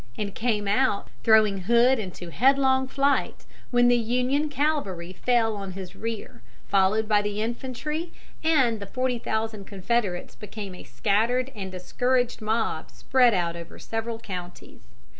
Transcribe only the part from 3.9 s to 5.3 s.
Union cavalry